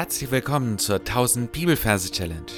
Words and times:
Herzlich 0.00 0.30
willkommen 0.30 0.78
zur 0.78 0.96
1000 1.00 1.52
Bibelverse 1.52 2.10
Challenge. 2.10 2.50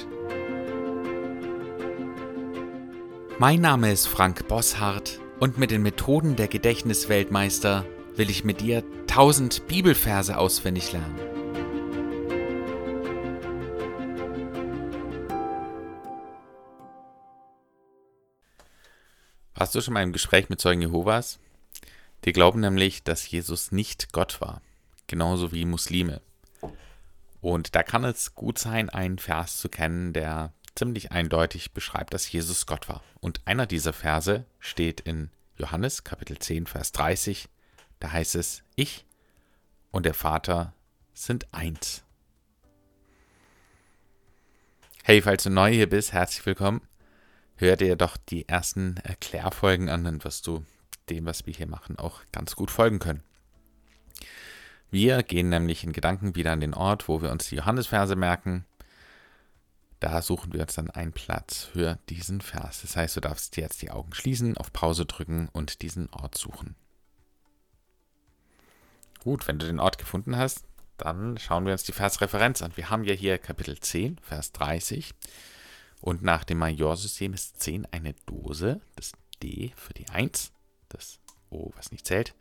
Mein 3.37 3.59
Name 3.59 3.91
ist 3.91 4.07
Frank 4.07 4.47
Bosshardt 4.47 5.19
und 5.41 5.57
mit 5.57 5.69
den 5.69 5.81
Methoden 5.81 6.37
der 6.37 6.47
Gedächtnisweltmeister 6.47 7.85
will 8.15 8.29
ich 8.29 8.45
mit 8.45 8.61
dir 8.61 8.81
1000 9.09 9.67
Bibelverse 9.67 10.37
auswendig 10.37 10.93
lernen. 10.93 11.19
Warst 19.53 19.75
du 19.75 19.81
schon 19.81 19.95
mal 19.95 20.03
im 20.03 20.13
Gespräch 20.13 20.47
mit 20.47 20.61
Zeugen 20.61 20.81
Jehovas? 20.81 21.39
Die 22.23 22.31
glauben 22.31 22.61
nämlich, 22.61 23.03
dass 23.03 23.29
Jesus 23.29 23.73
nicht 23.73 24.13
Gott 24.13 24.39
war, 24.39 24.61
genauso 25.07 25.51
wie 25.51 25.65
Muslime. 25.65 26.21
Und 27.43 27.75
da 27.75 27.83
kann 27.83 28.05
es 28.05 28.35
gut 28.35 28.57
sein, 28.57 28.89
einen 28.89 29.19
Vers 29.19 29.59
zu 29.59 29.67
kennen, 29.67 30.13
der 30.13 30.53
ziemlich 30.75 31.11
eindeutig 31.11 31.73
beschreibt, 31.73 32.13
dass 32.13 32.31
Jesus 32.31 32.65
Gott 32.65 32.87
war. 32.87 33.03
Und 33.19 33.41
einer 33.43 33.65
dieser 33.65 33.91
Verse 33.91 34.45
steht 34.59 35.01
in 35.01 35.29
Johannes 35.57 36.05
Kapitel 36.05 36.39
10, 36.39 36.67
Vers 36.67 36.93
30. 36.93 37.49
Da 37.99 38.13
heißt 38.13 38.35
es, 38.35 38.63
ich 38.77 39.05
und 39.91 40.05
der 40.05 40.13
Vater 40.13 40.73
sind 41.13 41.53
eins. 41.53 42.05
Hey, 45.03 45.21
falls 45.21 45.43
du 45.43 45.49
neu 45.49 45.73
hier 45.73 45.89
bist, 45.89 46.13
herzlich 46.13 46.45
willkommen. 46.45 46.79
Hör 47.57 47.75
dir 47.75 47.97
doch 47.97 48.15
die 48.15 48.47
ersten 48.47 48.95
Erklärfolgen 49.03 49.89
an, 49.89 50.05
dann 50.05 50.23
wirst 50.23 50.47
du 50.47 50.65
dem, 51.09 51.25
was 51.25 51.45
wir 51.45 51.53
hier 51.53 51.67
machen, 51.67 51.99
auch 51.99 52.21
ganz 52.31 52.55
gut 52.55 52.71
folgen 52.71 52.99
können. 52.99 53.21
Wir 54.93 55.23
gehen 55.23 55.49
nämlich 55.49 55.83
in 55.83 55.91
Gedanken 55.91 56.35
wieder 56.35 56.51
an 56.51 56.59
den 56.59 56.75
Ort, 56.75 57.07
wo 57.07 57.23
wir 57.23 57.31
uns 57.31 57.49
die 57.49 57.55
Johannesverse 57.55 58.15
merken. 58.15 58.63
Da 59.99 60.21
suchen 60.21 60.53
wir 60.53 60.61
uns 60.61 60.75
dann 60.75 60.91
einen 60.91 61.13
Platz 61.13 61.63
für 61.63 61.97
diesen 62.09 62.41
Vers. 62.41 62.83
Das 62.83 62.95
heißt, 62.95 63.15
du 63.15 63.21
darfst 63.21 63.57
jetzt 63.57 63.81
die 63.81 63.89
Augen 63.89 64.13
schließen, 64.13 64.55
auf 64.55 64.71
Pause 64.71 65.07
drücken 65.07 65.49
und 65.51 65.81
diesen 65.81 66.11
Ort 66.11 66.37
suchen. 66.37 66.75
Gut, 69.23 69.47
wenn 69.47 69.57
du 69.57 69.65
den 69.65 69.79
Ort 69.79 69.97
gefunden 69.97 70.37
hast, 70.37 70.63
dann 70.97 71.39
schauen 71.39 71.65
wir 71.65 71.71
uns 71.71 71.81
die 71.81 71.91
Versreferenz 71.91 72.61
an. 72.61 72.73
Wir 72.77 72.91
haben 72.91 73.03
ja 73.03 73.15
hier 73.15 73.39
Kapitel 73.39 73.79
10, 73.79 74.19
Vers 74.19 74.51
30. 74.51 75.15
Und 76.01 76.21
nach 76.21 76.43
dem 76.43 76.59
Majorsystem 76.59 77.33
ist 77.33 77.59
10 77.63 77.87
eine 77.91 78.13
Dose, 78.27 78.79
das 78.95 79.13
D 79.41 79.73
für 79.75 79.95
die 79.95 80.07
1, 80.09 80.51
das 80.89 81.19
O, 81.49 81.71
was 81.77 81.91
nicht 81.91 82.05
zählt, 82.05 82.35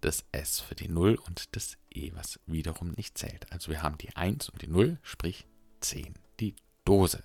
das 0.00 0.24
S 0.32 0.60
für 0.60 0.74
die 0.74 0.88
0 0.88 1.16
und 1.26 1.54
das 1.56 1.76
E, 1.90 2.12
was 2.14 2.40
wiederum 2.46 2.92
nicht 2.92 3.18
zählt. 3.18 3.50
Also 3.52 3.70
wir 3.70 3.82
haben 3.82 3.98
die 3.98 4.14
1 4.16 4.48
und 4.48 4.62
die 4.62 4.68
0, 4.68 4.98
sprich 5.02 5.46
10, 5.80 6.14
die 6.38 6.54
Dose. 6.84 7.22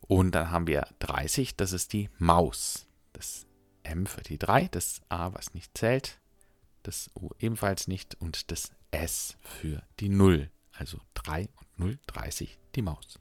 Und 0.00 0.32
dann 0.34 0.50
haben 0.50 0.66
wir 0.66 0.88
30, 1.00 1.56
das 1.56 1.72
ist 1.72 1.92
die 1.92 2.08
Maus. 2.18 2.86
Das 3.12 3.46
M 3.82 4.06
für 4.06 4.22
die 4.22 4.38
3, 4.38 4.68
das 4.68 5.00
A, 5.08 5.32
was 5.34 5.54
nicht 5.54 5.76
zählt, 5.76 6.20
das 6.82 7.10
U 7.14 7.30
ebenfalls 7.38 7.88
nicht 7.88 8.16
und 8.20 8.50
das 8.50 8.70
S 8.90 9.36
für 9.40 9.82
die 10.00 10.08
0. 10.08 10.50
Also 10.72 11.00
3 11.14 11.48
und 11.56 11.78
0, 11.78 11.98
30, 12.06 12.58
die 12.74 12.82
Maus. 12.82 13.18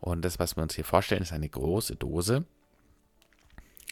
Und 0.00 0.22
das, 0.22 0.38
was 0.38 0.56
wir 0.56 0.62
uns 0.62 0.74
hier 0.74 0.84
vorstellen, 0.84 1.22
ist 1.22 1.32
eine 1.32 1.48
große 1.48 1.96
Dose 1.96 2.46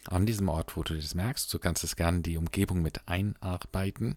an 0.09 0.27
diesem 0.27 0.49
Ort, 0.49 0.77
wo 0.77 0.83
du 0.83 0.95
das 0.95 1.15
merkst. 1.15 1.53
Du 1.53 1.59
kannst 1.59 1.85
es 1.85 1.97
gerne 1.97 2.21
die 2.21 2.37
Umgebung 2.37 2.83
mit 2.83 3.09
einarbeiten. 3.09 4.17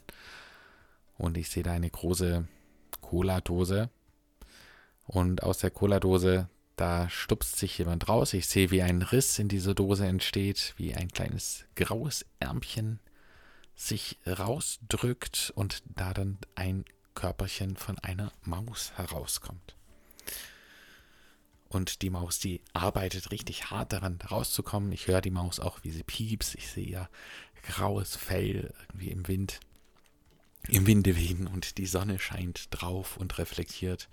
Und 1.18 1.38
ich 1.38 1.50
sehe 1.50 1.64
da 1.64 1.72
eine 1.72 1.90
große 1.90 2.48
Cola-Dose. 3.02 3.90
Und 5.06 5.44
aus 5.44 5.60
der 5.60 5.72
Cola-Dose, 5.72 6.50
da 6.76 7.10
stupst 7.10 7.58
sich 7.58 7.78
jemand 7.78 8.10
raus. 8.10 8.34
Ich 8.34 8.48
sehe, 8.48 8.72
wie 8.72 8.82
ein 8.82 9.02
Riss 9.02 9.40
in 9.40 9.48
dieser 9.48 9.74
Dose 9.74 10.06
entsteht, 10.06 10.74
wie 10.78 10.96
ein 10.96 11.10
kleines 11.10 11.66
graues 11.76 12.26
Ärmchen 12.40 13.00
sich 13.76 14.18
rausdrückt 14.26 15.52
und 15.56 15.84
da 15.96 16.14
dann 16.14 16.38
ein 16.56 16.86
Körperchen 17.14 17.76
von 17.76 18.00
einer 18.00 18.32
Maus 18.42 18.94
herauskommt. 18.96 19.76
Und 21.76 22.04
die 22.04 22.10
Maus, 22.10 22.40
die 22.40 22.62
arbeitet 22.72 23.32
richtig 23.32 23.70
hart 23.70 23.92
daran, 23.92 24.18
rauszukommen. 24.32 24.94
Ich 24.94 25.08
höre 25.08 25.20
die 25.20 25.30
Maus 25.30 25.60
auch, 25.60 25.84
wie 25.84 25.92
sie 25.92 26.04
piepst. 26.04 26.56
Ich 26.56 26.70
sehe 26.70 26.86
ihr 26.86 27.10
graues 27.64 28.16
Fell 28.16 28.74
irgendwie 28.88 29.12
im 29.12 29.28
Wind, 29.28 29.60
im 30.70 30.88
Winde 30.88 31.18
wehen 31.18 31.48
und 31.48 31.78
die 31.78 31.86
Sonne 31.86 32.18
scheint 32.18 32.70
drauf 32.72 33.18
und 33.18 33.38
reflektiert. 33.40 34.08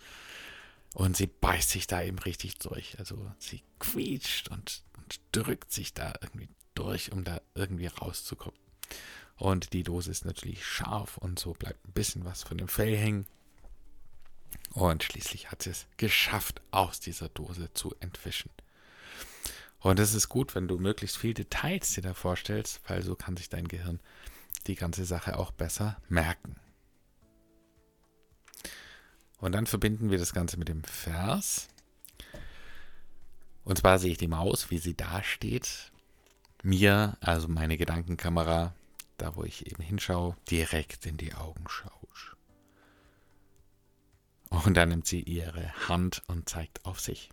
Und 0.95 1.17
sie 1.17 1.29
beißt 1.29 1.71
sich 1.71 1.87
da 1.87 2.03
eben 2.03 2.19
richtig 2.19 2.59
durch. 2.59 2.99
Also 2.99 3.31
sie 3.39 3.63
quietscht 3.79 4.49
und, 4.49 4.83
und 4.97 5.21
drückt 5.31 5.71
sich 5.71 5.95
da 5.95 6.15
irgendwie 6.21 6.49
durch, 6.75 7.13
um 7.13 7.23
da 7.23 7.41
irgendwie 7.55 7.87
rauszukommen. 7.87 8.59
Und 9.37 9.73
die 9.73 9.85
Dose 9.85 10.11
ist 10.11 10.25
natürlich 10.25 10.67
scharf 10.67 11.17
und 11.17 11.39
so 11.39 11.53
bleibt 11.53 11.87
ein 11.87 11.93
bisschen 11.93 12.25
was 12.25 12.43
von 12.43 12.59
dem 12.59 12.67
Fell 12.67 12.97
hängen. 12.97 13.25
Und 14.73 15.03
schließlich 15.03 15.51
hat 15.51 15.63
sie 15.63 15.71
es 15.71 15.87
geschafft, 15.99 16.63
aus 16.71 16.99
dieser 16.99 17.29
Dose 17.29 17.73
zu 17.75 17.95
entwischen. 18.01 18.51
Und 19.81 19.99
es 19.99 20.15
ist 20.15 20.29
gut, 20.29 20.55
wenn 20.55 20.69
du 20.69 20.79
möglichst 20.79 21.19
viele 21.19 21.35
Details 21.35 21.93
dir 21.93 22.03
da 22.03 22.15
vorstellst, 22.15 22.81
weil 22.89 23.03
so 23.03 23.15
kann 23.15 23.37
sich 23.37 23.49
dein 23.49 23.69
Gehirn 23.69 24.01
die 24.67 24.77
ganze 24.77 25.05
Sache 25.05 25.39
auch 25.39 25.51
besser 25.51 26.01
merken. 26.09 26.57
Und 29.39 29.53
dann 29.53 29.67
verbinden 29.67 30.11
wir 30.11 30.19
das 30.19 30.33
Ganze 30.33 30.57
mit 30.57 30.69
dem 30.69 30.85
Vers. 30.85 31.69
Und 33.65 33.79
zwar 33.79 33.99
sehe 33.99 34.13
ich 34.13 34.19
die 34.19 34.29
Maus, 34.29 34.71
wie 34.71 34.79
sie 34.79 34.95
da 34.95 35.23
steht. 35.23 35.91
Mir, 36.63 37.17
also 37.21 37.49
meine 37.49 37.77
Gedankenkamera, 37.77 38.73
da 39.19 39.35
wo 39.35 39.43
ich 39.43 39.67
eben 39.67 39.83
hinschaue, 39.83 40.37
direkt 40.49 41.07
in 41.07 41.17
die 41.17 41.35
Augen 41.35 41.69
schaut. 41.69 42.37
Und 44.53 44.75
dann 44.75 44.91
nimmt 44.91 45.07
sie 45.07 45.21
ihre 45.21 45.73
Hand 45.89 46.23
und 46.27 46.49
zeigt 46.49 46.85
auf 46.85 47.01
sich. 47.01 47.31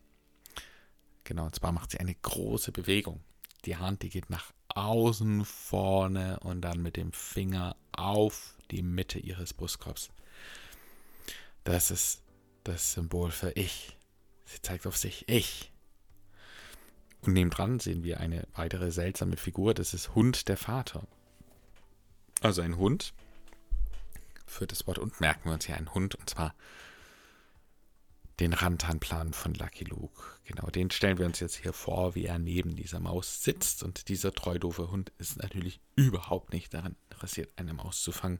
Genau, 1.25 1.45
und 1.45 1.55
zwar 1.55 1.73
macht 1.73 1.91
sie 1.91 1.99
eine 1.99 2.15
große 2.15 2.71
Bewegung. 2.71 3.21
Die 3.65 3.75
Hand, 3.75 4.03
die 4.03 4.09
geht 4.09 4.29
nach 4.29 4.53
außen 4.69 5.43
vorne 5.43 6.39
und 6.39 6.61
dann 6.61 6.81
mit 6.81 6.95
dem 6.95 7.11
Finger 7.11 7.75
auf 7.91 8.55
die 8.71 8.81
Mitte 8.81 9.19
ihres 9.19 9.53
Brustkorbs. 9.53 10.09
Das 11.65 11.91
ist 11.91 12.23
das 12.63 12.93
Symbol 12.93 13.31
für 13.31 13.51
ich. 13.51 13.97
Sie 14.45 14.61
zeigt 14.61 14.87
auf 14.87 14.95
sich 14.95 15.27
ich. 15.27 15.71
Und 17.21 17.33
nebendran 17.33 17.81
sehen 17.81 18.03
wir 18.03 18.21
eine 18.21 18.47
weitere 18.55 18.91
seltsame 18.91 19.35
Figur, 19.35 19.73
das 19.73 19.93
ist 19.93 20.15
Hund 20.15 20.47
der 20.47 20.57
Vater. 20.57 21.05
Also 22.41 22.61
ein 22.61 22.77
Hund. 22.77 23.13
Für 24.47 24.65
das 24.65 24.87
Wort 24.87 24.97
und 24.97 25.19
merken 25.19 25.49
wir 25.49 25.53
uns 25.53 25.65
hier 25.65 25.75
einen 25.75 25.93
Hund, 25.93 26.15
und 26.15 26.29
zwar 26.29 26.55
den 28.39 28.53
Rantanplan 28.53 29.33
von 29.33 29.53
Lucky 29.53 29.83
Luke. 29.83 30.21
Genau, 30.45 30.67
den 30.67 30.91
stellen 30.91 31.17
wir 31.17 31.25
uns 31.25 31.39
jetzt 31.39 31.57
hier 31.57 31.73
vor, 31.73 32.15
wie 32.15 32.25
er 32.25 32.39
neben 32.39 32.75
dieser 32.75 32.99
Maus 32.99 33.43
sitzt. 33.43 33.83
Und 33.83 34.07
dieser 34.07 34.33
treudoofe 34.33 34.91
Hund 34.91 35.11
ist 35.17 35.37
natürlich 35.37 35.81
überhaupt 35.95 36.53
nicht 36.53 36.73
daran 36.73 36.95
interessiert, 37.09 37.51
eine 37.57 37.73
Maus 37.73 38.01
zu 38.01 38.11
fangen. 38.11 38.39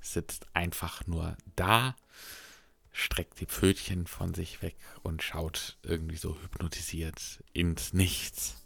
Sitzt 0.00 0.46
einfach 0.54 1.06
nur 1.06 1.36
da, 1.56 1.96
streckt 2.92 3.40
die 3.40 3.46
Pfötchen 3.46 4.06
von 4.06 4.32
sich 4.32 4.62
weg 4.62 4.76
und 5.02 5.22
schaut 5.22 5.76
irgendwie 5.82 6.16
so 6.16 6.40
hypnotisiert 6.40 7.44
ins 7.52 7.92
Nichts. 7.92 8.64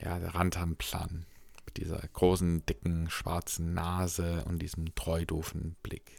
Ja, 0.00 0.18
der 0.18 0.34
Rantanplan 0.34 1.26
mit 1.66 1.76
dieser 1.76 1.98
großen, 1.98 2.64
dicken, 2.64 3.10
schwarzen 3.10 3.74
Nase 3.74 4.44
und 4.46 4.60
diesem 4.60 4.94
treudoofen 4.94 5.76
Blick. 5.82 6.18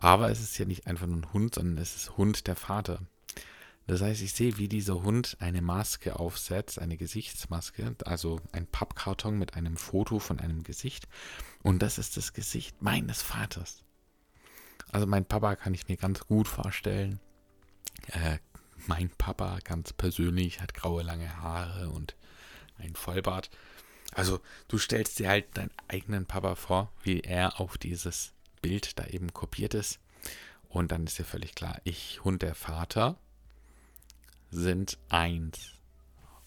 Aber 0.00 0.30
es 0.30 0.40
ist 0.40 0.58
ja 0.58 0.64
nicht 0.64 0.86
einfach 0.86 1.06
nur 1.06 1.18
ein 1.18 1.32
Hund, 1.32 1.54
sondern 1.54 1.78
es 1.78 1.94
ist 1.94 2.16
Hund 2.16 2.46
der 2.46 2.56
Vater. 2.56 3.00
Das 3.86 4.00
heißt, 4.00 4.22
ich 4.22 4.32
sehe, 4.32 4.56
wie 4.56 4.68
dieser 4.68 5.02
Hund 5.02 5.36
eine 5.40 5.62
Maske 5.62 6.18
aufsetzt, 6.18 6.78
eine 6.78 6.96
Gesichtsmaske, 6.96 7.96
also 8.04 8.40
ein 8.52 8.66
Pappkarton 8.66 9.38
mit 9.38 9.54
einem 9.54 9.76
Foto 9.76 10.18
von 10.18 10.40
einem 10.40 10.62
Gesicht. 10.62 11.06
Und 11.62 11.80
das 11.82 11.98
ist 11.98 12.16
das 12.16 12.32
Gesicht 12.32 12.80
meines 12.82 13.20
Vaters. 13.20 13.82
Also 14.90 15.06
mein 15.06 15.24
Papa 15.24 15.56
kann 15.56 15.74
ich 15.74 15.88
mir 15.88 15.96
ganz 15.96 16.20
gut 16.20 16.48
vorstellen. 16.48 17.20
Äh, 18.06 18.38
mein 18.86 19.10
Papa 19.10 19.58
ganz 19.64 19.92
persönlich 19.92 20.60
hat 20.60 20.72
graue 20.72 21.02
lange 21.02 21.36
Haare 21.36 21.90
und 21.90 22.16
ein 22.78 22.94
Vollbart. 22.94 23.50
Also 24.14 24.40
du 24.68 24.78
stellst 24.78 25.18
dir 25.18 25.28
halt 25.28 25.56
deinen 25.56 25.70
eigenen 25.88 26.26
Papa 26.26 26.54
vor, 26.54 26.90
wie 27.02 27.20
er 27.20 27.60
auf 27.60 27.76
dieses 27.76 28.32
Bild 28.62 28.98
da 28.98 29.06
eben 29.06 29.32
kopiert 29.32 29.74
ist. 29.74 29.98
Und 30.68 30.92
dann 30.92 31.04
ist 31.04 31.18
ja 31.18 31.24
völlig 31.24 31.54
klar, 31.54 31.80
ich 31.84 32.20
und 32.22 32.42
der 32.42 32.54
Vater 32.54 33.16
sind 34.50 34.98
eins. 35.08 35.72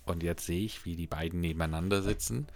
Und 0.06 0.24
jetzt 0.24 0.46
sehe 0.46 0.66
ich, 0.66 0.86
wie 0.86 0.96
die 0.96 1.08
beiden 1.08 1.40
nebeneinander 1.40 2.02
sitzen 2.02 2.48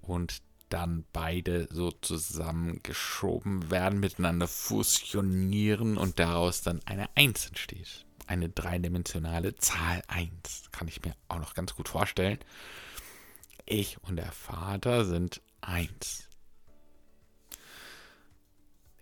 und 0.00 0.42
dann 0.68 1.04
beide 1.12 1.68
so 1.70 1.90
zusammengeschoben 1.90 3.70
werden, 3.70 4.00
miteinander 4.00 4.48
fusionieren 4.48 5.98
und 5.98 6.18
daraus 6.18 6.62
dann 6.62 6.80
eine 6.86 7.08
1 7.14 7.48
entsteht. 7.48 8.06
Eine 8.26 8.48
dreidimensionale 8.48 9.54
Zahl 9.56 10.02
1. 10.08 10.70
Kann 10.72 10.88
ich 10.88 11.04
mir 11.04 11.14
auch 11.28 11.38
noch 11.38 11.54
ganz 11.54 11.74
gut 11.74 11.88
vorstellen. 11.88 12.38
Ich 13.66 14.02
und 14.02 14.16
der 14.16 14.32
Vater 14.32 15.04
sind 15.04 15.42
1. 15.60 16.28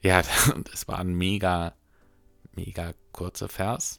Ja, 0.02 0.22
das 0.70 0.88
war 0.88 0.98
ein 0.98 1.14
mega, 1.14 1.74
mega 2.52 2.94
kurzer 3.12 3.48
Vers. 3.48 3.98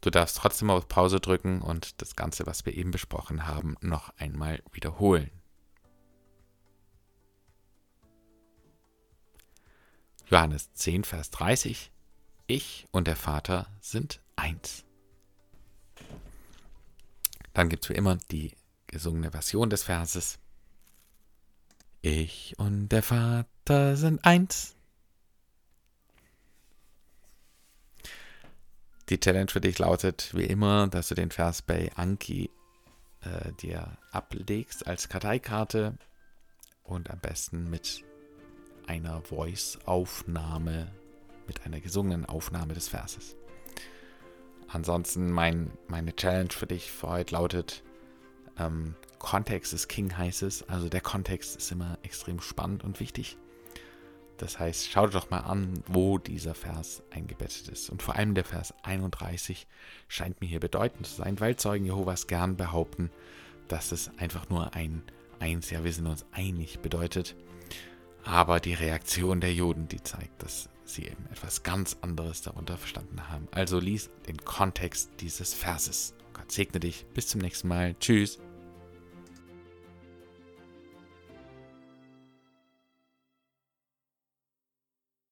Du 0.00 0.10
darfst 0.10 0.38
trotzdem 0.38 0.70
auf 0.70 0.88
Pause 0.88 1.20
drücken 1.20 1.60
und 1.60 2.00
das 2.00 2.16
Ganze, 2.16 2.46
was 2.46 2.64
wir 2.64 2.74
eben 2.74 2.90
besprochen 2.90 3.46
haben, 3.46 3.76
noch 3.80 4.10
einmal 4.16 4.62
wiederholen. 4.72 5.30
Johannes 10.30 10.72
10, 10.74 11.04
Vers 11.04 11.30
30. 11.30 11.90
Ich 12.46 12.86
und 12.92 13.08
der 13.08 13.16
Vater 13.16 13.66
sind 13.80 14.20
eins. 14.36 14.84
Dann 17.52 17.68
gibt 17.68 17.84
es 17.84 17.90
wie 17.90 17.94
immer 17.94 18.16
die 18.30 18.52
gesungene 18.86 19.32
Version 19.32 19.70
des 19.70 19.82
Verses. 19.82 20.38
Ich 22.00 22.54
und 22.58 22.88
der 22.88 23.02
Vater 23.02 23.96
sind 23.96 24.24
eins. 24.24 24.76
Die 29.10 29.18
Challenge 29.18 29.50
für 29.50 29.60
dich 29.60 29.76
lautet 29.80 30.30
wie 30.34 30.44
immer, 30.44 30.86
dass 30.86 31.08
du 31.08 31.16
den 31.16 31.32
Vers 31.32 31.62
bei 31.62 31.90
Anki 31.96 32.48
äh, 33.22 33.52
dir 33.60 33.98
ablegst 34.12 34.86
als 34.86 35.08
Karteikarte 35.08 35.98
und 36.84 37.10
am 37.10 37.18
besten 37.18 37.68
mit 37.68 38.04
einer 38.86 39.20
Voice-Aufnahme, 39.22 40.92
mit 41.48 41.66
einer 41.66 41.80
gesungenen 41.80 42.24
Aufnahme 42.24 42.72
des 42.72 42.86
Verses. 42.86 43.34
Ansonsten 44.68 45.32
mein, 45.32 45.72
meine 45.88 46.14
Challenge 46.14 46.50
für 46.50 46.68
dich 46.68 46.92
für 46.92 47.08
heute 47.08 47.34
lautet, 47.34 47.82
ähm, 48.58 48.94
Kontext 49.18 49.72
ist 49.72 49.88
King 49.88 50.16
heißt 50.16 50.44
es, 50.44 50.62
also 50.68 50.88
der 50.88 51.00
Kontext 51.00 51.56
ist 51.56 51.72
immer 51.72 51.98
extrem 52.04 52.40
spannend 52.40 52.84
und 52.84 53.00
wichtig. 53.00 53.36
Das 54.40 54.58
heißt, 54.58 54.90
schau 54.90 55.06
doch 55.06 55.28
mal 55.28 55.40
an, 55.40 55.82
wo 55.86 56.16
dieser 56.16 56.54
Vers 56.54 57.02
eingebettet 57.10 57.68
ist. 57.68 57.90
Und 57.90 58.02
vor 58.02 58.16
allem 58.16 58.34
der 58.34 58.44
Vers 58.44 58.72
31 58.82 59.66
scheint 60.08 60.40
mir 60.40 60.46
hier 60.46 60.60
bedeutend 60.60 61.06
zu 61.06 61.16
sein, 61.16 61.38
weil 61.40 61.56
Zeugen 61.56 61.84
Jehovas 61.84 62.26
gern 62.26 62.56
behaupten, 62.56 63.10
dass 63.68 63.92
es 63.92 64.10
einfach 64.16 64.48
nur 64.48 64.74
ein 64.74 65.02
Eins, 65.40 65.70
ja, 65.70 65.84
wir 65.84 65.92
sind 65.92 66.06
uns 66.06 66.26
einig 66.32 66.80
bedeutet. 66.80 67.34
Aber 68.24 68.60
die 68.60 68.74
Reaktion 68.74 69.40
der 69.40 69.54
Juden, 69.54 69.88
die 69.88 70.02
zeigt, 70.02 70.42
dass 70.42 70.68
sie 70.84 71.06
eben 71.06 71.26
etwas 71.30 71.62
ganz 71.62 71.96
anderes 72.02 72.42
darunter 72.42 72.76
verstanden 72.76 73.28
haben. 73.28 73.48
Also 73.52 73.78
lies 73.78 74.10
den 74.26 74.38
Kontext 74.38 75.10
dieses 75.20 75.54
Verses. 75.54 76.14
Gott 76.34 76.50
segne 76.52 76.80
dich. 76.80 77.06
Bis 77.14 77.28
zum 77.28 77.40
nächsten 77.40 77.68
Mal. 77.68 77.94
Tschüss. 78.00 78.38